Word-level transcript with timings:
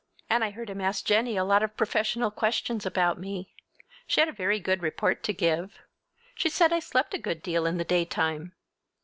And 0.31 0.43
I 0.43 0.49
heard 0.49 0.71
him 0.71 0.81
ask 0.81 1.05
Jennie 1.05 1.37
a 1.37 1.43
lot 1.43 1.61
of 1.61 1.77
professional 1.77 2.31
questions 2.31 2.87
about 2.87 3.19
me. 3.19 3.53
She 4.07 4.19
had 4.19 4.27
a 4.29 4.33
very 4.33 4.59
good 4.59 4.81
report 4.81 5.21
to 5.25 5.31
give. 5.31 5.77
She 6.33 6.49
said 6.49 6.73
I 6.73 6.79
slept 6.79 7.13
a 7.13 7.19
good 7.19 7.43
deal 7.43 7.67
in 7.67 7.77
the 7.77 7.83
daytime. 7.83 8.53